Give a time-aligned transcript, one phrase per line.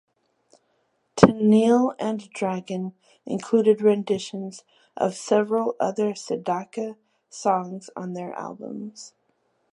[1.15, 2.95] Tennille and Dragon
[3.27, 4.63] included renditions
[4.97, 6.97] of several other Sedaka
[7.29, 9.13] songs on their albums.